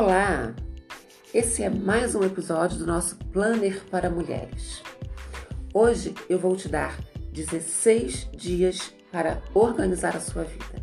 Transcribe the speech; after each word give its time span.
Olá! 0.00 0.54
Esse 1.34 1.64
é 1.64 1.68
mais 1.68 2.14
um 2.14 2.22
episódio 2.22 2.78
do 2.78 2.86
nosso 2.86 3.16
Planner 3.32 3.82
para 3.90 4.08
Mulheres. 4.08 4.80
Hoje 5.74 6.14
eu 6.28 6.38
vou 6.38 6.54
te 6.54 6.68
dar 6.68 6.96
16 7.32 8.28
dias 8.30 8.94
para 9.10 9.42
organizar 9.52 10.16
a 10.16 10.20
sua 10.20 10.44
vida. 10.44 10.80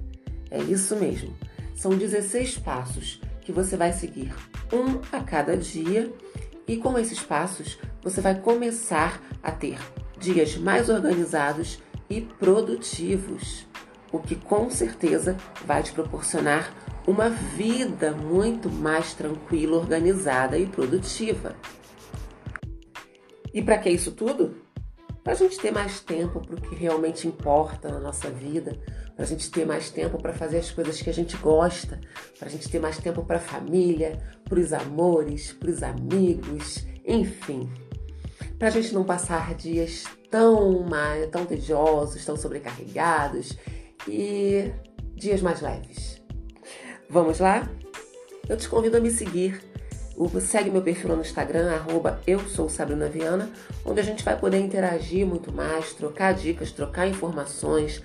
É 0.51 0.59
isso 0.59 0.97
mesmo, 0.97 1.33
são 1.73 1.97
16 1.97 2.57
passos 2.57 3.21
que 3.39 3.53
você 3.53 3.77
vai 3.77 3.93
seguir 3.93 4.35
um 4.73 4.99
a 5.15 5.23
cada 5.23 5.55
dia 5.55 6.11
e 6.67 6.75
com 6.75 6.99
esses 6.99 7.21
passos 7.21 7.79
você 8.03 8.19
vai 8.19 8.37
começar 8.37 9.21
a 9.41 9.49
ter 9.49 9.79
dias 10.19 10.57
mais 10.57 10.89
organizados 10.89 11.79
e 12.09 12.19
produtivos, 12.19 13.65
o 14.11 14.19
que 14.19 14.35
com 14.35 14.69
certeza 14.69 15.37
vai 15.65 15.81
te 15.81 15.93
proporcionar 15.93 16.84
uma 17.07 17.29
vida 17.29 18.11
muito 18.11 18.69
mais 18.69 19.13
tranquila, 19.13 19.77
organizada 19.77 20.57
e 20.57 20.65
produtiva. 20.65 21.55
E 23.53 23.61
para 23.61 23.77
que 23.77 23.89
isso 23.89 24.11
tudo? 24.11 24.65
Para 25.23 25.33
a 25.33 25.35
gente 25.35 25.57
ter 25.59 25.71
mais 25.71 25.99
tempo 25.99 26.39
para 26.39 26.55
o 26.55 26.61
que 26.61 26.75
realmente 26.75 27.27
importa 27.27 27.89
na 27.89 27.99
nossa 27.99 28.29
vida, 28.29 28.77
para 29.15 29.23
a 29.23 29.27
gente 29.27 29.49
ter 29.49 29.65
mais 29.65 29.89
tempo 29.89 30.21
para 30.21 30.33
fazer 30.33 30.57
as 30.57 30.69
coisas 30.69 31.01
que 31.01 31.09
a 31.09 31.13
gente 31.13 31.37
gosta, 31.37 31.99
para 32.37 32.47
a 32.47 32.51
gente 32.51 32.69
ter 32.69 32.79
mais 32.79 32.97
tempo 32.97 33.23
para 33.23 33.37
a 33.37 33.39
família, 33.39 34.19
para 34.43 34.59
os 34.59 34.73
amores, 34.73 35.51
para 35.53 35.69
os 35.69 35.81
amigos, 35.81 36.85
enfim. 37.03 37.71
Para 38.59 38.67
a 38.67 38.71
gente 38.71 38.93
não 38.93 39.03
passar 39.03 39.55
dias 39.55 40.03
tão, 40.29 40.85
tão 41.31 41.45
tediosos, 41.45 42.23
tão 42.23 42.37
sobrecarregados 42.37 43.57
e 44.07 44.71
dias 45.15 45.41
mais 45.41 45.61
leves. 45.61 46.14
Vamos 47.09 47.39
lá? 47.39 47.69
Eu 48.49 48.57
te 48.57 48.67
convido 48.67 48.97
a 48.97 48.99
me 48.99 49.11
seguir. 49.11 49.61
Segue 50.41 50.71
meu 50.71 50.81
perfil 50.81 51.15
no 51.15 51.21
Instagram, 51.21 51.71
arroba 51.71 52.19
eu 52.25 52.39
sou 52.39 52.67
Sabrina 52.69 53.07
Viana, 53.07 53.49
onde 53.85 53.99
a 53.99 54.03
gente 54.03 54.23
vai 54.23 54.39
poder 54.39 54.59
interagir 54.59 55.25
muito 55.25 55.51
mais, 55.51 55.93
trocar 55.93 56.33
dicas, 56.33 56.71
trocar 56.71 57.07
informações, 57.07 58.01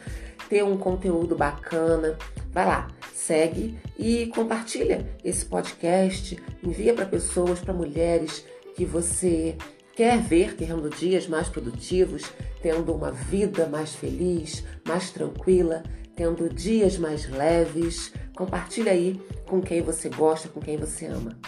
ter 0.48 0.64
um 0.64 0.77
conteúdo 0.77 1.36
bacana. 1.36 2.19
Vai 2.52 2.66
lá, 2.66 2.88
segue 3.14 3.78
e 3.98 4.27
compartilha 4.27 5.08
esse 5.25 5.47
podcast, 5.47 6.36
envia 6.62 6.92
para 6.92 7.06
pessoas, 7.06 7.60
para 7.60 7.72
mulheres 7.72 8.44
que 8.75 8.84
você 8.84 9.56
quer 9.94 10.19
ver 10.19 10.56
tendo 10.56 10.91
dias 10.91 11.27
mais 11.28 11.48
produtivos, 11.48 12.25
tendo 12.60 12.92
uma 12.92 13.12
vida 13.12 13.66
mais 13.66 13.94
feliz, 13.94 14.64
mais 14.86 15.10
tranquila 15.10 15.84
tendo 16.14 16.48
dias 16.48 16.98
mais 16.98 17.28
leves. 17.28 18.12
Compartilha 18.36 18.92
aí 18.92 19.20
com 19.47 19.61
quem 19.61 19.83
você 19.83 20.08
gosta, 20.08 20.48
com 20.48 20.61
quem 20.61 20.77
você 20.77 21.06
ama. 21.06 21.39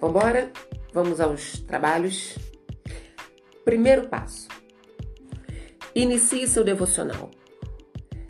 Vambora? 0.00 0.50
Vamos 0.92 1.20
aos 1.20 1.60
trabalhos. 1.60 2.36
Primeiro 3.64 4.08
passo. 4.08 4.48
Inicie 5.94 6.46
seu 6.48 6.64
devocional. 6.64 7.30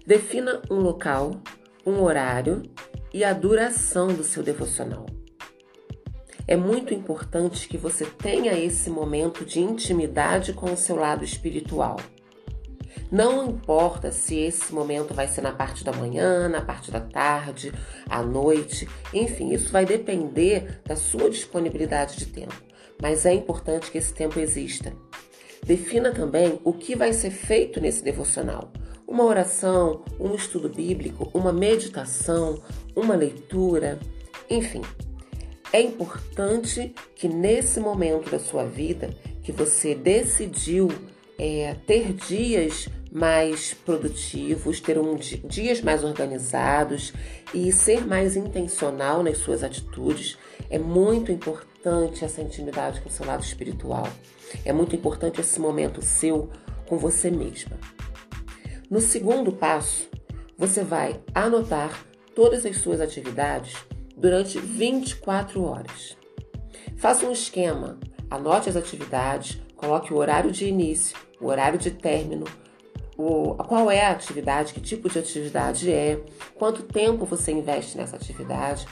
Defina 0.07 0.61
um 0.71 0.81
local, 0.81 1.41
um 1.87 2.03
horário 2.03 2.63
e 3.13 3.23
a 3.25 3.33
duração 3.33 4.09
do 4.09 4.25
seu 4.25 4.43
devocional. 4.43 5.07
É 6.47 6.57
muito 6.57 6.93
importante 6.93 7.69
que 7.69 7.79
você 7.79 8.05
tenha 8.05 8.59
esse 8.59 8.91
momento 8.91 9.45
de 9.45 9.61
intimidade 9.61 10.53
com 10.53 10.73
o 10.73 10.77
seu 10.77 10.97
lado 10.97 11.23
espiritual. 11.23 11.97
Não 13.11 13.45
importa 13.45 14.13
se 14.13 14.39
esse 14.39 14.73
momento 14.73 15.13
vai 15.13 15.27
ser 15.27 15.41
na 15.41 15.51
parte 15.51 15.83
da 15.83 15.93
manhã, 15.93 16.49
na 16.49 16.61
parte 16.61 16.93
da 16.93 17.01
tarde, 17.01 17.73
à 18.09 18.23
noite, 18.23 18.89
enfim, 19.13 19.53
isso 19.53 19.73
vai 19.73 19.85
depender 19.85 20.81
da 20.87 20.95
sua 20.95 21.29
disponibilidade 21.29 22.17
de 22.17 22.27
tempo. 22.27 22.55
Mas 23.03 23.27
é 23.27 23.35
importante 23.35 23.91
que 23.91 23.99
esse 23.99 24.15
tempo 24.15 24.39
exista. 24.39 24.93
Defina 25.65 26.13
também 26.13 26.61
o 26.63 26.73
que 26.73 26.95
vai 26.95 27.13
ser 27.13 27.31
feito 27.31 27.81
nesse 27.81 28.03
devocional. 28.05 28.73
Uma 29.09 29.25
oração, 29.25 30.05
um 30.19 30.35
estudo 30.37 30.69
bíblico, 30.69 31.29
uma 31.35 31.53
meditação, 31.53 32.63
uma 32.95 33.17
leitura, 33.17 33.99
enfim. 34.49 34.83
É 35.73 35.81
importante 35.81 36.95
que 37.17 37.29
nesse 37.29 37.81
momento 37.81 38.31
da 38.31 38.39
sua 38.39 38.65
vida 38.65 39.11
que 39.43 39.51
você 39.51 39.97
decidiu 39.97 40.89
é, 41.39 41.75
ter 41.87 42.13
dias 42.13 42.89
mais 43.11 43.75
produtivos, 43.75 44.81
ter 44.81 44.99
um, 44.99 45.17
dias 45.17 45.81
mais 45.81 46.05
organizados 46.05 47.13
e 47.53 47.73
ser 47.73 48.07
mais 48.07 48.37
intencional 48.37 49.23
nas 49.23 49.39
suas 49.39 49.65
atitudes. 49.65 50.39
É 50.69 50.79
muito 50.79 51.33
importante 51.33 52.25
essa 52.25 52.41
intimidade 52.41 53.01
com 53.01 53.09
o 53.09 53.13
seu 53.13 53.27
lado 53.27 53.43
espiritual. 53.43 54.07
É 54.65 54.73
muito 54.73 54.95
importante 54.95 55.41
esse 55.41 55.59
momento 55.59 56.03
seu 56.03 56.51
com 56.87 56.99
você 56.99 57.31
mesma. 57.31 57.77
No 58.89 59.01
segundo 59.01 59.53
passo, 59.53 60.09
você 60.57 60.83
vai 60.83 61.21
anotar 61.35 62.05
todas 62.35 62.67
as 62.67 62.77
suas 62.77 63.01
atividades 63.01 63.75
durante 64.17 64.59
24 64.59 65.63
horas. 65.63 66.17
Faça 66.97 67.27
um 67.27 67.33
esquema, 67.33 67.99
anote 68.31 68.69
as 68.69 68.77
atividades, 68.77 69.61
coloque 69.75 70.13
o 70.13 70.17
horário 70.17 70.51
de 70.51 70.67
início, 70.67 71.17
o 71.41 71.47
horário 71.47 71.79
de 71.79 71.91
término, 71.91 72.45
o, 73.21 73.55
qual 73.65 73.91
é 73.91 74.07
a 74.07 74.13
atividade, 74.13 74.73
que 74.73 74.81
tipo 74.81 75.09
de 75.09 75.19
atividade 75.19 75.91
é, 75.91 76.21
quanto 76.55 76.83
tempo 76.83 77.27
você 77.27 77.53
investe 77.53 77.99
nessa 77.99 78.17
atividade. 78.17 78.87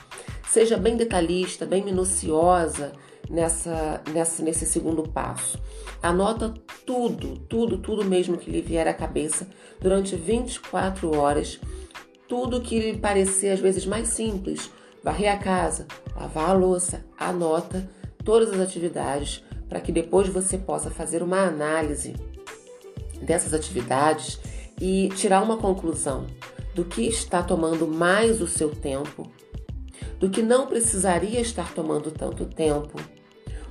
Seja 0.47 0.77
bem 0.77 0.97
detalhista, 0.97 1.65
bem 1.65 1.83
minuciosa 1.83 2.93
nessa, 3.31 4.03
nessa, 4.13 4.43
nesse 4.43 4.67
segundo 4.67 5.03
passo. 5.03 5.59
Anota 6.03 6.53
tudo, 6.85 7.39
tudo, 7.49 7.79
tudo 7.79 8.05
mesmo 8.05 8.37
que 8.37 8.51
lhe 8.51 8.61
vier 8.61 8.87
à 8.87 8.93
cabeça 8.93 9.49
durante 9.81 10.15
24 10.15 11.17
horas. 11.17 11.59
Tudo 12.29 12.61
que 12.61 12.79
lhe 12.79 12.99
parecer 12.99 13.51
às 13.51 13.61
vezes 13.61 13.87
mais 13.87 14.09
simples. 14.09 14.71
Varrer 15.03 15.33
a 15.33 15.39
casa, 15.39 15.87
lavar 16.15 16.51
a 16.51 16.53
louça, 16.53 17.05
anota 17.19 17.89
todas 18.25 18.53
as 18.53 18.61
atividades 18.61 19.43
para 19.69 19.81
que 19.81 19.93
depois 19.93 20.29
você 20.29 20.59
possa 20.59 20.91
fazer 20.91 21.23
uma 21.23 21.43
análise 21.43 22.15
dessas 23.21 23.55
atividades 23.55 24.39
e 24.81 25.09
tirar 25.17 25.43
uma 25.43 25.57
conclusão 25.57 26.27
do 26.75 26.85
que 26.85 27.03
está 27.03 27.43
tomando 27.43 27.87
mais 27.87 28.41
o 28.41 28.47
seu 28.47 28.71
tempo, 28.71 29.31
do 30.19 30.31
que 30.31 30.43
não 30.43 30.67
precisaria 30.67 31.41
estar 31.41 31.73
tomando 31.75 32.11
tanto 32.11 32.45
tempo, 32.47 32.99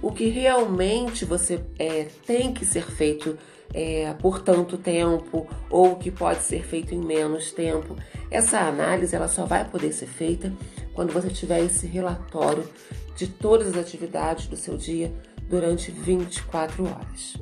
o 0.02 0.12
que 0.12 0.28
realmente 0.30 1.26
você 1.26 1.64
é, 1.80 2.08
tem 2.26 2.54
que 2.54 2.66
ser 2.66 2.84
feito 2.84 3.38
é, 3.74 4.14
por 4.14 4.42
tanto 4.42 4.78
tempo 4.78 5.48
ou 5.70 5.94
o 5.94 5.96
que 5.96 6.12
pode 6.12 6.42
ser 6.44 6.64
feito 6.64 6.94
em 6.94 7.00
menos 7.00 7.52
tempo. 7.52 7.96
Essa 8.30 8.60
análise 8.60 9.16
ela 9.16 9.28
só 9.28 9.46
vai 9.46 9.68
poder 9.68 9.94
ser 9.94 10.08
feita 10.08 10.52
quando 10.94 11.14
você 11.14 11.30
tiver 11.30 11.64
esse 11.64 11.88
relatório 11.88 12.68
de 13.16 13.28
todas 13.28 13.70
as 13.70 13.78
atividades 13.78 14.48
do 14.48 14.56
seu 14.56 14.78
dia 14.78 15.14
durante 15.50 15.92
24 15.92 16.84
horas. 16.84 17.36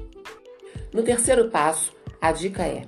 No 0.93 1.03
terceiro 1.03 1.49
passo, 1.49 1.94
a 2.21 2.31
dica 2.31 2.63
é: 2.63 2.83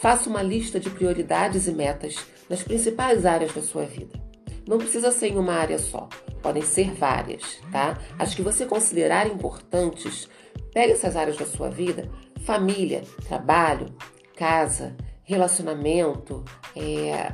faça 0.00 0.28
uma 0.28 0.42
lista 0.42 0.78
de 0.80 0.90
prioridades 0.90 1.66
e 1.66 1.72
metas 1.72 2.16
nas 2.48 2.62
principais 2.62 3.24
áreas 3.26 3.52
da 3.52 3.62
sua 3.62 3.84
vida. 3.84 4.18
Não 4.66 4.78
precisa 4.78 5.10
ser 5.10 5.28
em 5.28 5.38
uma 5.38 5.54
área 5.54 5.78
só, 5.78 6.08
podem 6.42 6.62
ser 6.62 6.92
várias, 6.92 7.60
tá? 7.72 7.98
As 8.18 8.34
que 8.34 8.42
você 8.42 8.66
considerar 8.66 9.26
importantes, 9.26 10.28
pegue 10.72 10.92
essas 10.92 11.16
áreas 11.16 11.36
da 11.36 11.46
sua 11.46 11.70
vida: 11.70 12.10
família, 12.44 13.02
trabalho, 13.26 13.94
casa, 14.36 14.96
relacionamento, 15.22 16.44
é, 16.76 17.32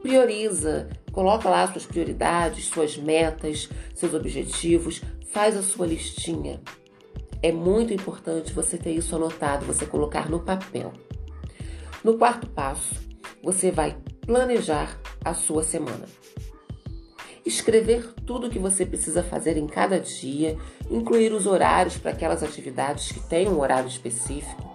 prioriza, 0.00 0.88
coloca 1.12 1.48
lá 1.48 1.66
suas 1.70 1.86
prioridades, 1.86 2.66
suas 2.66 2.96
metas, 2.96 3.68
seus 3.94 4.12
objetivos, 4.14 5.00
faz 5.32 5.56
a 5.56 5.62
sua 5.62 5.86
listinha. 5.86 6.60
É 7.44 7.52
muito 7.52 7.92
importante 7.92 8.54
você 8.54 8.78
ter 8.78 8.92
isso 8.92 9.14
anotado, 9.14 9.66
você 9.66 9.84
colocar 9.84 10.30
no 10.30 10.40
papel. 10.40 10.94
No 12.02 12.16
quarto 12.16 12.46
passo, 12.46 12.94
você 13.42 13.70
vai 13.70 13.98
planejar 14.22 14.98
a 15.22 15.34
sua 15.34 15.62
semana. 15.62 16.06
Escrever 17.44 18.14
tudo 18.24 18.46
o 18.46 18.50
que 18.50 18.58
você 18.58 18.86
precisa 18.86 19.22
fazer 19.22 19.58
em 19.58 19.66
cada 19.66 20.00
dia, 20.00 20.56
incluir 20.90 21.34
os 21.34 21.46
horários 21.46 21.98
para 21.98 22.12
aquelas 22.12 22.42
atividades 22.42 23.12
que 23.12 23.20
têm 23.20 23.46
um 23.46 23.60
horário 23.60 23.88
específico. 23.88 24.72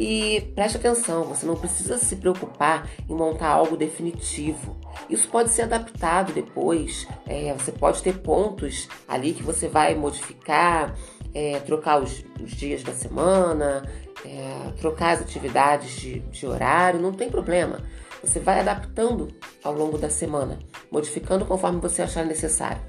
E 0.00 0.50
preste 0.54 0.78
atenção, 0.78 1.24
você 1.24 1.44
não 1.44 1.56
precisa 1.56 1.98
se 1.98 2.16
preocupar 2.16 2.88
em 3.06 3.14
montar 3.14 3.48
algo 3.48 3.76
definitivo. 3.76 4.78
Isso 5.10 5.28
pode 5.28 5.50
ser 5.50 5.62
adaptado 5.62 6.32
depois. 6.32 7.06
É, 7.26 7.52
você 7.52 7.70
pode 7.70 8.02
ter 8.02 8.16
pontos 8.20 8.88
ali 9.06 9.34
que 9.34 9.42
você 9.42 9.68
vai 9.68 9.94
modificar, 9.94 10.94
é, 11.38 11.60
trocar 11.60 12.02
os, 12.02 12.24
os, 12.42 12.50
dias 12.50 12.82
da 12.82 12.92
semana, 12.92 13.88
é, 14.24 14.72
trocar 14.80 15.12
as 15.12 15.20
atividades 15.20 16.00
de, 16.00 16.18
de 16.18 16.44
horário, 16.44 17.00
não 17.00 17.12
tem 17.12 17.30
problema. 17.30 17.78
Você 18.24 18.40
vai 18.40 18.58
adaptando 18.58 19.28
ao 19.62 19.72
longo 19.72 19.96
da 19.96 20.10
semana, 20.10 20.58
modificando 20.90 21.46
conforme 21.46 21.80
você 21.80 22.02
achar 22.02 22.26
necessário. 22.26 22.82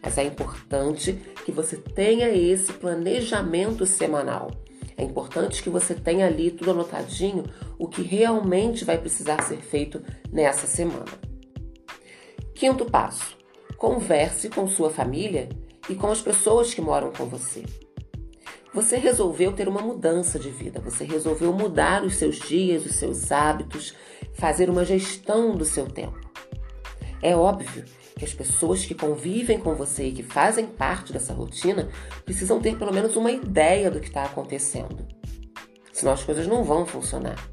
Mas 0.00 0.16
é 0.18 0.22
importante 0.22 1.14
que 1.44 1.50
você 1.50 1.76
tenha 1.76 2.28
esse 2.28 2.72
planejamento 2.74 3.84
semanal. 3.84 4.52
É 4.96 5.02
importante 5.02 5.60
que 5.60 5.68
você 5.68 5.92
tenha 5.92 6.26
ali 6.26 6.52
tudo 6.52 6.70
anotadinho, 6.70 7.42
o 7.76 7.88
que 7.88 8.02
realmente 8.02 8.84
vai 8.84 8.98
precisar 8.98 9.42
ser 9.42 9.58
feito 9.58 10.00
nessa 10.30 10.68
semana. 10.68 11.06
Quinto 12.54 12.84
passo: 12.84 13.36
converse 13.76 14.48
com 14.48 14.68
sua 14.68 14.90
família 14.90 15.48
e 15.88 15.96
com 15.96 16.06
as 16.06 16.20
pessoas 16.20 16.72
que 16.72 16.80
moram 16.80 17.10
com 17.10 17.26
você. 17.26 17.64
Você 18.76 18.98
resolveu 18.98 19.54
ter 19.54 19.70
uma 19.70 19.80
mudança 19.80 20.38
de 20.38 20.50
vida, 20.50 20.78
você 20.80 21.02
resolveu 21.02 21.50
mudar 21.50 22.04
os 22.04 22.16
seus 22.16 22.38
dias, 22.38 22.84
os 22.84 22.96
seus 22.96 23.32
hábitos, 23.32 23.94
fazer 24.34 24.68
uma 24.68 24.84
gestão 24.84 25.56
do 25.56 25.64
seu 25.64 25.86
tempo. 25.86 26.20
É 27.22 27.34
óbvio 27.34 27.86
que 28.18 28.22
as 28.22 28.34
pessoas 28.34 28.84
que 28.84 28.94
convivem 28.94 29.58
com 29.58 29.74
você 29.74 30.08
e 30.08 30.12
que 30.12 30.22
fazem 30.22 30.66
parte 30.66 31.10
dessa 31.10 31.32
rotina 31.32 31.88
precisam 32.22 32.60
ter 32.60 32.76
pelo 32.76 32.92
menos 32.92 33.16
uma 33.16 33.32
ideia 33.32 33.90
do 33.90 33.98
que 33.98 34.08
está 34.08 34.24
acontecendo. 34.24 35.08
Senão 35.90 36.12
as 36.12 36.22
coisas 36.22 36.46
não 36.46 36.62
vão 36.62 36.84
funcionar. 36.84 37.48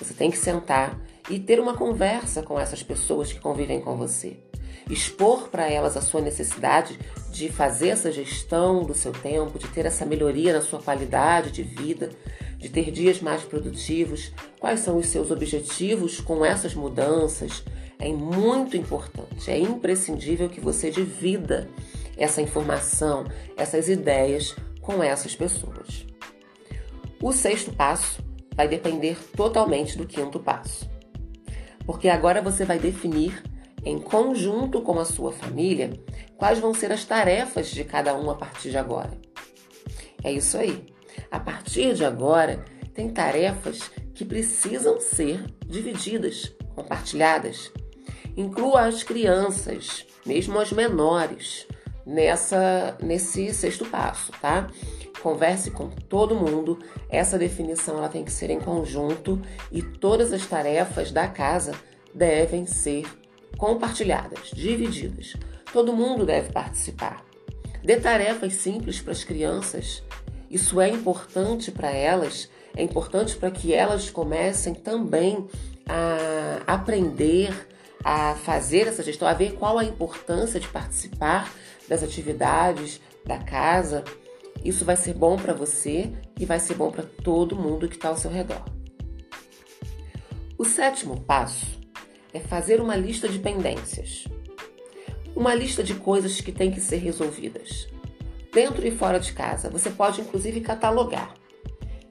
Você 0.00 0.14
tem 0.14 0.32
que 0.32 0.36
sentar 0.36 0.98
e 1.30 1.38
ter 1.38 1.60
uma 1.60 1.76
conversa 1.76 2.42
com 2.42 2.58
essas 2.58 2.82
pessoas 2.82 3.32
que 3.32 3.38
convivem 3.38 3.80
com 3.80 3.96
você 3.96 4.49
expor 4.92 5.48
para 5.48 5.70
elas 5.70 5.96
a 5.96 6.00
sua 6.00 6.20
necessidade 6.20 6.98
de 7.30 7.48
fazer 7.48 7.88
essa 7.88 8.10
gestão 8.10 8.82
do 8.82 8.94
seu 8.94 9.12
tempo, 9.12 9.58
de 9.58 9.68
ter 9.68 9.86
essa 9.86 10.04
melhoria 10.04 10.52
na 10.52 10.60
sua 10.60 10.80
qualidade 10.80 11.50
de 11.50 11.62
vida, 11.62 12.10
de 12.58 12.68
ter 12.68 12.90
dias 12.90 13.20
mais 13.20 13.42
produtivos, 13.42 14.32
quais 14.58 14.80
são 14.80 14.98
os 14.98 15.06
seus 15.06 15.30
objetivos 15.30 16.20
com 16.20 16.44
essas 16.44 16.74
mudanças. 16.74 17.62
É 17.98 18.08
muito 18.08 18.76
importante, 18.76 19.50
é 19.50 19.58
imprescindível 19.58 20.48
que 20.48 20.60
você 20.60 20.90
divida 20.90 21.68
essa 22.16 22.42
informação, 22.42 23.24
essas 23.56 23.88
ideias 23.88 24.54
com 24.80 25.02
essas 25.02 25.34
pessoas. 25.34 26.06
O 27.22 27.32
sexto 27.32 27.72
passo 27.72 28.22
vai 28.54 28.66
depender 28.66 29.16
totalmente 29.36 29.96
do 29.96 30.06
quinto 30.06 30.38
passo. 30.38 30.88
Porque 31.84 32.08
agora 32.08 32.42
você 32.42 32.64
vai 32.64 32.78
definir 32.78 33.42
em 33.84 33.98
conjunto 33.98 34.82
com 34.82 34.98
a 34.98 35.04
sua 35.04 35.32
família, 35.32 35.92
quais 36.36 36.58
vão 36.58 36.74
ser 36.74 36.92
as 36.92 37.04
tarefas 37.04 37.68
de 37.68 37.84
cada 37.84 38.14
um 38.14 38.30
a 38.30 38.34
partir 38.34 38.70
de 38.70 38.78
agora. 38.78 39.10
É 40.22 40.30
isso 40.32 40.58
aí. 40.58 40.84
A 41.30 41.40
partir 41.40 41.94
de 41.94 42.04
agora, 42.04 42.64
tem 42.94 43.08
tarefas 43.08 43.90
que 44.14 44.24
precisam 44.24 45.00
ser 45.00 45.44
divididas, 45.66 46.52
compartilhadas. 46.74 47.72
Inclua 48.36 48.86
as 48.86 49.02
crianças, 49.02 50.06
mesmo 50.26 50.58
as 50.58 50.72
menores, 50.72 51.66
nessa 52.06 52.96
nesse 53.02 53.52
sexto 53.52 53.84
passo, 53.86 54.32
tá? 54.40 54.68
Converse 55.22 55.70
com 55.70 55.88
todo 55.88 56.34
mundo. 56.34 56.78
Essa 57.08 57.38
definição 57.38 57.98
ela 57.98 58.08
tem 58.08 58.24
que 58.24 58.32
ser 58.32 58.50
em 58.50 58.60
conjunto 58.60 59.40
e 59.70 59.82
todas 59.82 60.32
as 60.32 60.46
tarefas 60.46 61.10
da 61.12 61.28
casa 61.28 61.72
devem 62.14 62.66
ser 62.66 63.04
compartilhadas, 63.60 64.50
divididas. 64.54 65.36
Todo 65.70 65.92
mundo 65.92 66.24
deve 66.24 66.50
participar. 66.50 67.22
Dê 67.84 68.00
tarefas 68.00 68.54
simples 68.54 69.00
para 69.00 69.12
as 69.12 69.22
crianças. 69.22 70.02
Isso 70.50 70.80
é 70.80 70.88
importante 70.88 71.70
para 71.70 71.90
elas, 71.90 72.48
é 72.74 72.82
importante 72.82 73.36
para 73.36 73.50
que 73.50 73.74
elas 73.74 74.08
comecem 74.08 74.72
também 74.72 75.46
a 75.86 76.74
aprender 76.74 77.68
a 78.02 78.34
fazer 78.34 78.88
essa 78.88 79.02
gestão, 79.02 79.28
a 79.28 79.34
ver 79.34 79.52
qual 79.52 79.78
a 79.78 79.84
importância 79.84 80.58
de 80.58 80.66
participar 80.66 81.52
das 81.86 82.02
atividades 82.02 82.98
da 83.26 83.38
casa. 83.38 84.02
Isso 84.64 84.86
vai 84.86 84.96
ser 84.96 85.12
bom 85.12 85.36
para 85.36 85.52
você 85.52 86.10
e 86.38 86.46
vai 86.46 86.58
ser 86.58 86.74
bom 86.74 86.90
para 86.90 87.04
todo 87.04 87.54
mundo 87.54 87.88
que 87.88 87.96
está 87.96 88.08
ao 88.08 88.16
seu 88.16 88.30
redor. 88.30 88.64
O 90.56 90.64
sétimo 90.64 91.20
passo 91.20 91.79
é 92.32 92.40
fazer 92.40 92.80
uma 92.80 92.96
lista 92.96 93.28
de 93.28 93.38
pendências. 93.38 94.24
Uma 95.34 95.54
lista 95.54 95.82
de 95.82 95.94
coisas 95.94 96.40
que 96.40 96.52
têm 96.52 96.70
que 96.70 96.80
ser 96.80 96.98
resolvidas. 96.98 97.88
Dentro 98.52 98.86
e 98.86 98.90
fora 98.90 99.18
de 99.18 99.32
casa. 99.32 99.70
Você 99.70 99.90
pode 99.90 100.20
inclusive 100.20 100.60
catalogar. 100.60 101.34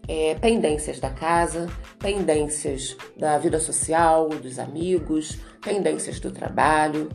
É, 0.07 0.33
pendências 0.35 0.99
da 0.99 1.11
casa, 1.11 1.67
pendências 1.99 2.97
da 3.15 3.37
vida 3.37 3.59
social, 3.59 4.29
dos 4.29 4.57
amigos, 4.57 5.37
pendências 5.61 6.19
do 6.19 6.31
trabalho. 6.31 7.09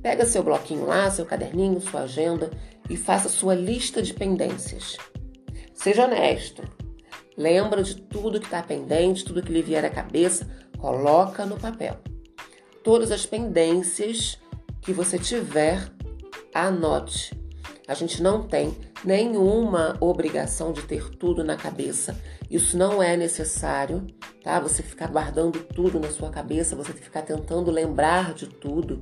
Pega 0.00 0.24
seu 0.24 0.42
bloquinho 0.42 0.86
lá, 0.86 1.10
seu 1.10 1.26
caderninho, 1.26 1.80
sua 1.80 2.02
agenda 2.02 2.50
e 2.88 2.96
faça 2.96 3.28
sua 3.28 3.54
lista 3.54 4.00
de 4.00 4.14
pendências. 4.14 4.96
Seja 5.74 6.04
honesto. 6.04 6.62
Lembra 7.36 7.82
de 7.82 7.96
tudo 7.96 8.40
que 8.40 8.46
está 8.46 8.62
pendente, 8.62 9.24
tudo 9.24 9.42
que 9.42 9.52
lhe 9.52 9.62
vier 9.62 9.84
à 9.84 9.90
cabeça, 9.90 10.48
coloca 10.78 11.44
no 11.44 11.56
papel 11.56 11.98
todas 12.82 13.10
as 13.10 13.26
pendências 13.26 14.38
que 14.80 14.92
você 14.92 15.18
tiver, 15.18 15.90
anote. 16.54 17.36
A 17.86 17.94
gente 17.94 18.22
não 18.22 18.42
tem 18.46 18.76
nenhuma 19.04 19.96
obrigação 20.00 20.72
de 20.72 20.82
ter 20.82 21.08
tudo 21.10 21.42
na 21.42 21.56
cabeça. 21.56 22.18
Isso 22.50 22.76
não 22.76 23.02
é 23.02 23.16
necessário, 23.16 24.06
tá? 24.42 24.60
Você 24.60 24.82
ficar 24.82 25.08
guardando 25.08 25.60
tudo 25.60 25.98
na 25.98 26.10
sua 26.10 26.30
cabeça, 26.30 26.76
você 26.76 26.92
ficar 26.92 27.22
tentando 27.22 27.70
lembrar 27.70 28.34
de 28.34 28.46
tudo. 28.46 29.00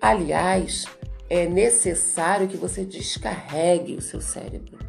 Aliás, 0.00 0.86
é 1.30 1.48
necessário 1.48 2.48
que 2.48 2.56
você 2.56 2.84
descarregue 2.84 3.94
o 3.94 4.02
seu 4.02 4.20
cérebro. 4.20 4.83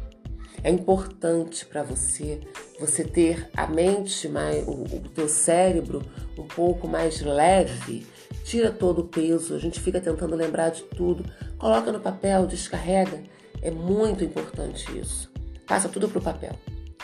É 0.62 0.70
importante 0.70 1.64
para 1.64 1.82
você 1.82 2.40
você 2.78 3.04
ter 3.04 3.48
a 3.56 3.66
mente 3.66 4.28
mais, 4.28 4.66
o, 4.66 4.82
o 4.82 5.08
teu 5.14 5.28
cérebro 5.28 6.02
um 6.38 6.46
pouco 6.46 6.86
mais 6.86 7.20
leve. 7.20 8.06
Tira 8.44 8.70
todo 8.70 9.00
o 9.00 9.04
peso. 9.08 9.54
A 9.54 9.58
gente 9.58 9.80
fica 9.80 10.00
tentando 10.00 10.36
lembrar 10.36 10.70
de 10.70 10.82
tudo. 10.82 11.24
Coloca 11.58 11.90
no 11.90 12.00
papel, 12.00 12.46
descarrega. 12.46 13.22
É 13.62 13.70
muito 13.70 14.22
importante 14.22 14.86
isso. 14.98 15.30
Passa 15.66 15.88
tudo 15.88 16.08
para 16.08 16.18
o 16.18 16.22
papel, 16.22 16.52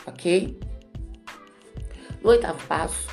ok? 0.07 0.59
No 2.23 2.31
oitavo 2.31 2.65
passo, 2.69 3.09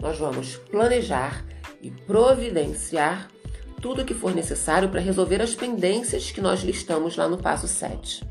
nós 0.00 0.18
vamos 0.18 0.56
planejar 0.56 1.44
e 1.82 1.90
providenciar 1.90 3.28
tudo 3.82 4.00
o 4.00 4.04
que 4.06 4.14
for 4.14 4.34
necessário 4.34 4.88
para 4.88 5.00
resolver 5.00 5.42
as 5.42 5.54
pendências 5.54 6.30
que 6.30 6.40
nós 6.40 6.62
listamos 6.62 7.16
lá 7.16 7.28
no 7.28 7.36
passo 7.36 7.68
7. 7.68 8.24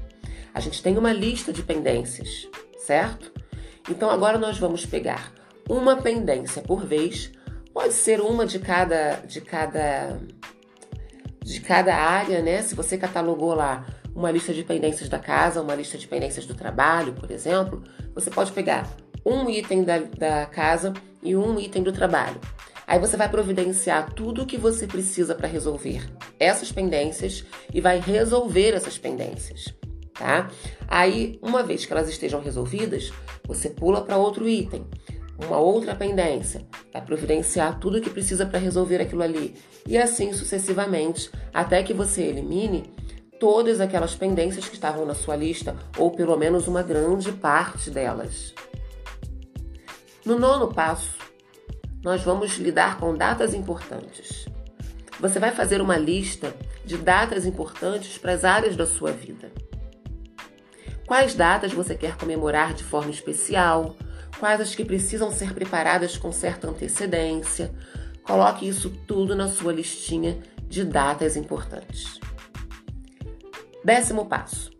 A 0.54 0.60
gente 0.60 0.84
tem 0.84 0.98
uma 0.98 1.12
lista 1.12 1.52
de 1.52 1.64
pendências, 1.64 2.48
certo? 2.78 3.32
Então 3.90 4.10
agora 4.10 4.38
nós 4.38 4.58
vamos 4.58 4.86
pegar 4.86 5.34
uma 5.68 5.96
pendência 5.98 6.62
por 6.62 6.86
vez, 6.86 7.32
pode 7.74 7.94
ser 7.94 8.22
uma 8.22 8.46
de 8.46 8.60
cada 8.60 9.16
de 9.26 9.42
cada 9.42 10.20
de 11.42 11.60
cada 11.60 11.96
área, 11.96 12.42
né? 12.42 12.62
Se 12.62 12.76
você 12.76 12.98
catalogou 12.98 13.56
lá 13.56 13.86
uma 14.16 14.30
lista 14.30 14.54
de 14.54 14.64
pendências 14.64 15.10
da 15.10 15.18
casa, 15.18 15.62
uma 15.62 15.74
lista 15.74 15.98
de 15.98 16.08
pendências 16.08 16.46
do 16.46 16.54
trabalho, 16.54 17.14
por 17.14 17.32
exemplo, 17.32 17.84
você 18.14 18.30
pode 18.30 18.52
pegar 18.52 18.88
um 19.26 19.50
item 19.50 19.84
da, 19.84 19.98
da 19.98 20.46
casa 20.46 20.94
e 21.24 21.36
um 21.36 21.60
item 21.60 21.82
do 21.82 21.92
trabalho. 21.92 22.40
Aí 22.86 23.00
você 23.00 23.18
vai 23.18 23.28
providenciar 23.28 24.12
tudo 24.14 24.44
o 24.44 24.46
que 24.46 24.58
você 24.58 24.86
precisa 24.86 25.34
para 25.34 25.48
resolver 25.48 26.04
essas 26.40 26.72
pendências 26.72 27.44
e 27.74 27.82
vai 27.82 28.00
resolver 28.00 28.76
essas 28.76 28.98
pendências 29.00 29.74
tá? 30.14 30.50
Aí, 30.88 31.40
uma 31.42 31.64
vez 31.64 31.86
que 31.86 31.94
elas 31.94 32.10
estejam 32.10 32.42
resolvidas, 32.42 33.12
você 33.46 33.70
pula 33.70 34.02
para 34.02 34.18
outro 34.18 34.48
item, 34.48 34.86
uma 35.38 35.58
outra 35.58 35.96
pendência, 35.96 36.66
vai 36.92 37.02
providenciar 37.02 37.80
tudo 37.80 37.98
o 37.98 38.02
que 38.02 38.10
precisa 38.10 38.46
para 38.46 38.60
resolver 38.60 39.02
aquilo 39.02 39.24
ali, 39.24 39.56
e 39.88 39.98
assim 39.98 40.32
sucessivamente, 40.34 41.30
até 41.54 41.82
que 41.84 41.94
você 41.94 42.22
elimine 42.24 42.94
todas 43.40 43.82
aquelas 43.82 44.16
pendências 44.16 44.70
que 44.70 44.76
estavam 44.76 45.06
na 45.06 45.14
sua 45.14 45.36
lista, 45.36 45.76
ou 45.98 46.12
pelo 46.12 46.38
menos 46.38 46.68
uma 46.68 46.82
grande 46.82 47.32
parte 47.32 47.90
delas. 47.90 48.54
No 50.26 50.40
nono 50.40 50.74
passo, 50.74 51.18
nós 52.02 52.24
vamos 52.24 52.58
lidar 52.58 52.98
com 52.98 53.16
datas 53.16 53.54
importantes. 53.54 54.46
Você 55.20 55.40
vai 55.40 55.52
fazer 55.52 55.82
uma 55.82 55.98
lista 55.98 56.54
de 56.86 56.98
datas 56.98 57.46
importantes 57.46 58.18
para 58.18 58.34
as 58.34 58.44
áreas 58.44 58.76
da 58.76 58.86
sua 58.86 59.12
vida. 59.12 59.52
Quais 61.06 61.36
datas 61.36 61.74
você 61.74 61.96
quer 61.96 62.18
comemorar 62.18 62.74
de 62.74 62.84
forma 62.84 63.12
especial? 63.12 63.96
Quais 64.40 64.62
as 64.62 64.74
que 64.74 64.86
precisam 64.86 65.32
ser 65.32 65.54
preparadas 65.54 66.18
com 66.18 66.32
certa 66.32 66.70
antecedência? 66.70 67.74
Coloque 68.24 68.68
isso 68.68 68.90
tudo 69.06 69.36
na 69.36 69.50
sua 69.50 69.74
listinha 69.74 70.40
de 70.68 70.86
datas 70.86 71.36
importantes. 71.36 72.20
Décimo 73.84 74.26
passo: 74.28 74.72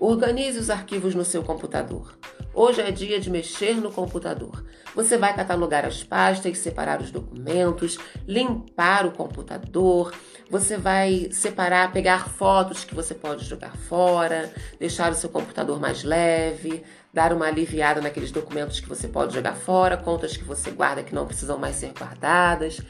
organize 0.00 0.58
os 0.58 0.68
arquivos 0.68 1.14
no 1.14 1.24
seu 1.24 1.44
computador. 1.44 2.18
Hoje 2.52 2.80
é 2.80 2.90
dia 2.90 3.20
de 3.20 3.30
mexer 3.30 3.76
no 3.76 3.92
computador. 3.92 4.64
Você 4.92 5.16
vai 5.16 5.32
catalogar 5.32 5.84
as 5.84 6.02
pastas, 6.02 6.58
separar 6.58 7.00
os 7.00 7.12
documentos, 7.12 7.96
limpar 8.26 9.06
o 9.06 9.12
computador. 9.12 10.12
Você 10.50 10.78
vai 10.78 11.28
separar, 11.30 11.92
pegar 11.92 12.26
fotos 12.30 12.82
que 12.82 12.94
você 12.94 13.14
pode 13.14 13.44
jogar 13.44 13.76
fora, 13.76 14.50
deixar 14.78 15.12
o 15.12 15.14
seu 15.14 15.28
computador 15.28 15.78
mais 15.78 16.02
leve, 16.02 16.82
dar 17.12 17.34
uma 17.34 17.46
aliviada 17.46 18.00
naqueles 18.00 18.30
documentos 18.30 18.80
que 18.80 18.88
você 18.88 19.06
pode 19.06 19.34
jogar 19.34 19.54
fora, 19.54 19.98
contas 19.98 20.38
que 20.38 20.44
você 20.44 20.70
guarda 20.70 21.02
que 21.02 21.14
não 21.14 21.26
precisam 21.26 21.58
mais 21.58 21.76
ser 21.76 21.92
guardadas. 21.92 22.80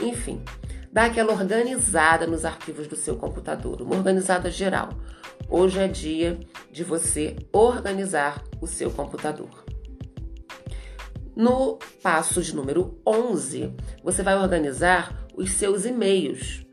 Enfim, 0.00 0.44
dá 0.92 1.06
aquela 1.06 1.32
organizada 1.32 2.24
nos 2.24 2.44
arquivos 2.44 2.86
do 2.86 2.94
seu 2.94 3.16
computador, 3.16 3.82
uma 3.82 3.96
organizada 3.96 4.48
geral. 4.48 4.90
Hoje 5.48 5.80
é 5.80 5.88
dia 5.88 6.38
de 6.70 6.84
você 6.84 7.34
organizar 7.52 8.44
o 8.60 8.66
seu 8.68 8.92
computador. 8.92 9.64
No 11.34 11.80
passo 12.00 12.40
de 12.42 12.54
número 12.54 13.00
11, 13.04 13.74
você 14.04 14.22
vai 14.22 14.36
organizar 14.36 15.26
os 15.34 15.50
seus 15.50 15.84
e-mails. 15.84 16.67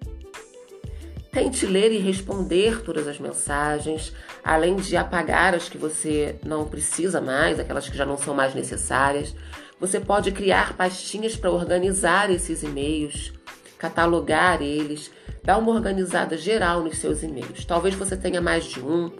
Tente 1.35 1.65
ler 1.65 1.91
e 1.91 1.97
responder 1.97 2.81
todas 2.81 3.09
as 3.09 3.19
mensagens, 3.19 4.13
além 4.41 4.77
de 4.77 4.95
apagar 4.95 5.53
as 5.53 5.67
que 5.67 5.77
você 5.77 6.39
não 6.41 6.65
precisa 6.65 7.19
mais, 7.19 7.59
aquelas 7.59 7.89
que 7.89 7.97
já 7.97 8.05
não 8.05 8.17
são 8.17 8.33
mais 8.33 8.55
necessárias. 8.55 9.35
Você 9.77 9.99
pode 9.99 10.31
criar 10.31 10.77
pastinhas 10.77 11.35
para 11.35 11.51
organizar 11.51 12.31
esses 12.31 12.63
e-mails, 12.63 13.33
catalogar 13.77 14.61
eles, 14.61 15.11
dar 15.43 15.57
uma 15.57 15.73
organizada 15.73 16.37
geral 16.37 16.81
nos 16.81 16.99
seus 16.99 17.21
e-mails. 17.21 17.65
Talvez 17.65 17.95
você 17.95 18.15
tenha 18.15 18.39
mais 18.39 18.63
de 18.63 18.79
um, 18.79 19.11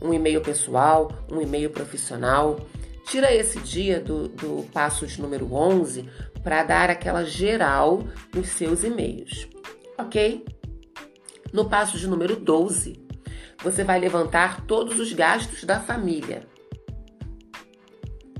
um 0.00 0.14
e-mail 0.14 0.42
pessoal, 0.42 1.10
um 1.28 1.40
e-mail 1.40 1.70
profissional. 1.70 2.60
Tira 3.04 3.34
esse 3.34 3.58
dia 3.58 3.98
do, 3.98 4.28
do 4.28 4.64
passo 4.72 5.08
de 5.08 5.20
número 5.20 5.52
11 5.52 6.08
para 6.40 6.62
dar 6.62 6.88
aquela 6.88 7.24
geral 7.24 8.04
nos 8.32 8.46
seus 8.50 8.84
e-mails, 8.84 9.48
ok? 9.98 10.53
No 11.54 11.66
passo 11.66 11.96
de 11.96 12.08
número 12.08 12.34
12, 12.34 13.00
você 13.62 13.84
vai 13.84 14.00
levantar 14.00 14.62
todos 14.62 14.98
os 14.98 15.12
gastos 15.12 15.62
da 15.62 15.78
família. 15.78 16.42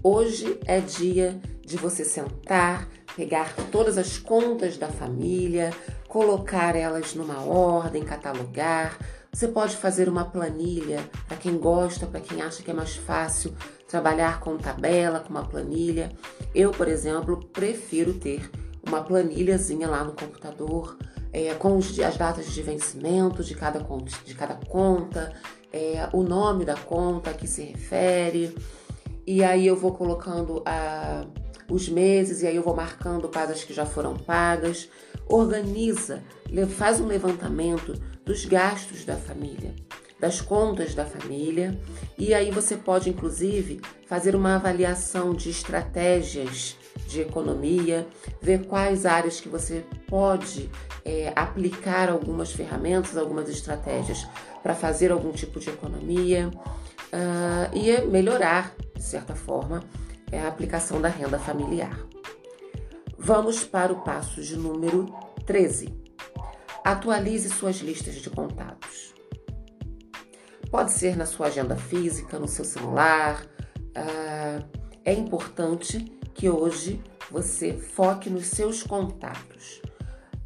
Hoje 0.02 0.58
é 0.66 0.80
dia 0.80 1.40
de 1.64 1.76
você 1.76 2.04
sentar, 2.04 2.88
pegar 3.14 3.54
todas 3.70 3.98
as 3.98 4.18
contas 4.18 4.76
da 4.76 4.88
família, 4.88 5.72
colocar 6.08 6.74
elas 6.74 7.14
numa 7.14 7.40
ordem, 7.40 8.02
catalogar. 8.02 8.98
Você 9.32 9.46
pode 9.46 9.76
fazer 9.76 10.08
uma 10.08 10.24
planilha 10.24 11.08
para 11.28 11.36
quem 11.36 11.56
gosta, 11.56 12.08
para 12.08 12.18
quem 12.18 12.42
acha 12.42 12.64
que 12.64 12.72
é 12.72 12.74
mais 12.74 12.96
fácil 12.96 13.54
trabalhar 13.86 14.40
com 14.40 14.58
tabela, 14.58 15.20
com 15.20 15.30
uma 15.30 15.46
planilha. 15.46 16.10
Eu, 16.52 16.72
por 16.72 16.88
exemplo, 16.88 17.36
prefiro 17.52 18.14
ter 18.14 18.50
uma 18.84 19.04
planilhazinha 19.04 19.86
lá 19.86 20.02
no 20.02 20.14
computador 20.14 20.98
é, 21.34 21.52
com 21.54 21.76
os, 21.76 21.98
as 21.98 22.16
datas 22.16 22.46
de 22.46 22.62
vencimento 22.62 23.42
de 23.42 23.56
cada, 23.56 23.84
de 24.24 24.34
cada 24.36 24.54
conta, 24.54 25.32
é, 25.72 26.08
o 26.12 26.22
nome 26.22 26.64
da 26.64 26.76
conta 26.76 27.30
a 27.30 27.34
que 27.34 27.48
se 27.48 27.62
refere, 27.64 28.56
e 29.26 29.42
aí 29.42 29.66
eu 29.66 29.74
vou 29.74 29.92
colocando 29.92 30.62
a, 30.64 31.26
os 31.68 31.88
meses 31.88 32.42
e 32.42 32.46
aí 32.46 32.54
eu 32.54 32.62
vou 32.62 32.76
marcando 32.76 33.28
quais 33.28 33.50
as 33.50 33.64
que 33.64 33.74
já 33.74 33.84
foram 33.84 34.16
pagas. 34.16 34.88
Organiza, 35.28 36.22
faz 36.68 37.00
um 37.00 37.06
levantamento 37.06 37.94
dos 38.24 38.44
gastos 38.44 39.04
da 39.04 39.16
família, 39.16 39.74
das 40.20 40.40
contas 40.40 40.94
da 40.94 41.04
família, 41.04 41.76
e 42.16 42.32
aí 42.32 42.52
você 42.52 42.76
pode 42.76 43.10
inclusive 43.10 43.80
fazer 44.06 44.36
uma 44.36 44.54
avaliação 44.54 45.34
de 45.34 45.50
estratégias 45.50 46.76
de 47.06 47.20
economia, 47.20 48.06
ver 48.40 48.66
quais 48.66 49.06
áreas 49.06 49.40
que 49.40 49.48
você 49.48 49.84
pode 50.08 50.70
é, 51.04 51.32
aplicar 51.34 52.08
algumas 52.08 52.52
ferramentas, 52.52 53.16
algumas 53.16 53.48
estratégias 53.48 54.26
para 54.62 54.74
fazer 54.74 55.12
algum 55.12 55.32
tipo 55.32 55.60
de 55.60 55.70
economia 55.70 56.50
uh, 57.12 57.76
e 57.76 58.00
melhorar, 58.06 58.74
de 58.94 59.02
certa 59.02 59.34
forma, 59.34 59.82
é, 60.32 60.40
a 60.40 60.48
aplicação 60.48 61.00
da 61.00 61.08
renda 61.08 61.38
familiar. 61.38 61.98
Vamos 63.18 63.64
para 63.64 63.92
o 63.92 64.02
passo 64.02 64.42
de 64.42 64.56
número 64.56 65.06
13. 65.46 65.88
Atualize 66.82 67.48
suas 67.48 67.76
listas 67.76 68.16
de 68.16 68.28
contatos. 68.28 69.14
Pode 70.70 70.92
ser 70.92 71.16
na 71.16 71.24
sua 71.24 71.46
agenda 71.46 71.76
física, 71.76 72.38
no 72.38 72.48
seu 72.48 72.64
celular. 72.64 73.46
Uh, 73.96 74.64
é 75.04 75.12
importante 75.12 76.12
que 76.34 76.50
hoje 76.50 77.00
você 77.30 77.72
foque 77.72 78.28
nos 78.28 78.46
seus 78.46 78.82
contatos. 78.82 79.80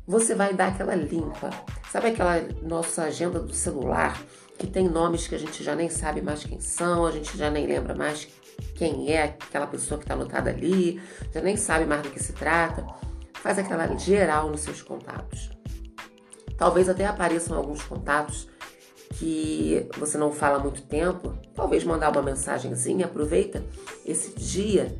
Você 0.06 0.34
vai 0.34 0.54
dar 0.54 0.68
aquela 0.68 0.94
limpa. 0.94 1.50
Sabe 1.90 2.08
aquela 2.08 2.40
nossa 2.62 3.04
agenda 3.04 3.40
do 3.40 3.52
celular 3.52 4.20
que 4.58 4.66
tem 4.66 4.88
nomes 4.88 5.26
que 5.28 5.34
a 5.34 5.38
gente 5.38 5.62
já 5.62 5.74
nem 5.74 5.88
sabe 5.88 6.20
mais 6.20 6.44
quem 6.44 6.60
são, 6.60 7.06
a 7.06 7.12
gente 7.12 7.38
já 7.38 7.50
nem 7.50 7.66
lembra 7.66 7.94
mais 7.94 8.28
quem 8.74 9.12
é 9.12 9.22
aquela 9.22 9.68
pessoa 9.68 9.98
que 9.98 10.04
está 10.04 10.14
anotada 10.14 10.50
ali, 10.50 11.00
já 11.32 11.40
nem 11.40 11.56
sabe 11.56 11.86
mais 11.86 12.02
do 12.02 12.10
que 12.10 12.20
se 12.22 12.32
trata. 12.32 12.84
Faz 13.34 13.58
aquela 13.58 13.94
geral 13.96 14.50
nos 14.50 14.60
seus 14.60 14.82
contatos. 14.82 15.50
Talvez 16.56 16.88
até 16.88 17.06
apareçam 17.06 17.56
alguns 17.56 17.82
contatos 17.84 18.48
que 19.14 19.88
você 19.96 20.18
não 20.18 20.32
fala 20.32 20.58
há 20.58 20.60
muito 20.60 20.82
tempo, 20.82 21.38
talvez 21.54 21.84
mandar 21.84 22.10
uma 22.10 22.22
mensagenzinha, 22.22 23.06
aproveita 23.06 23.64
esse 24.04 24.34
dia 24.34 24.94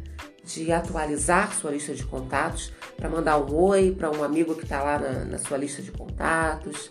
de 0.49 0.73
atualizar 0.73 1.55
sua 1.55 1.71
lista 1.71 1.95
de 1.95 2.05
contatos 2.05 2.73
para 2.97 3.09
mandar 3.09 3.39
um 3.39 3.55
oi 3.55 3.95
para 3.97 4.11
um 4.11 4.25
amigo 4.25 4.55
que 4.55 4.65
está 4.65 4.83
lá 4.83 4.99
na, 4.99 5.25
na, 5.27 5.39
sua 5.39 5.59
lista 5.59 5.83
de 5.83 5.93
contatos, 5.93 6.91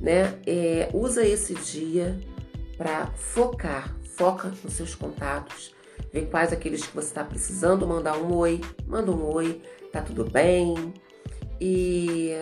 né? 0.00 0.34
É, 0.44 0.90
usa 0.92 1.24
esse 1.24 1.54
dia 1.54 2.18
para 2.76 3.06
focar, 3.14 3.94
foca 4.16 4.52
nos 4.64 4.72
seus 4.72 4.96
contatos, 4.96 5.72
vê 6.12 6.22
quais 6.22 6.52
aqueles 6.52 6.84
que 6.84 6.94
você 6.94 7.06
está 7.06 7.22
precisando 7.22 7.86
mandar 7.86 8.18
um 8.18 8.34
oi, 8.34 8.60
manda 8.84 9.12
um 9.12 9.24
oi, 9.32 9.62
tá 9.92 10.02
tudo 10.02 10.28
bem, 10.28 10.92
e 11.60 12.32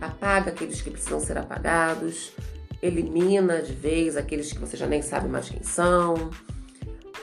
apaga 0.00 0.50
aqueles 0.50 0.80
que 0.80 0.90
precisam 0.90 1.20
ser 1.20 1.36
apagados, 1.36 2.32
elimina 2.82 3.60
de 3.60 3.74
vez 3.74 4.16
aqueles 4.16 4.50
que 4.50 4.58
você 4.58 4.78
já 4.78 4.86
nem 4.86 5.02
sabe 5.02 5.28
mais 5.28 5.48
quem 5.48 5.62
são 5.62 6.30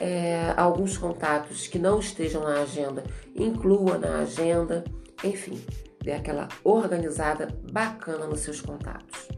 é, 0.02 0.52
alguns 0.56 0.98
contatos 0.98 1.68
que 1.68 1.78
não 1.78 2.00
estejam 2.00 2.42
na 2.42 2.62
agenda, 2.62 3.04
inclua 3.36 3.96
na 3.96 4.18
agenda, 4.18 4.82
enfim, 5.22 5.64
dê 6.02 6.10
aquela 6.10 6.48
organizada 6.64 7.56
bacana 7.70 8.26
nos 8.26 8.40
seus 8.40 8.60
contatos. 8.60 9.28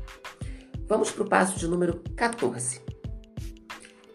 Vamos 0.88 1.10
para 1.10 1.22
o 1.22 1.28
passo 1.28 1.58
de 1.58 1.68
número 1.68 2.02
14. 2.16 2.80